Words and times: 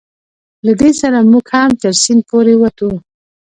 له 0.65 0.73
دې 0.79 0.91
سره 1.01 1.17
موږ 1.31 1.45
هم 1.55 1.71
تر 1.81 1.93
سیند 2.01 2.21
پورې 2.29 2.53
وتو. 2.61 2.91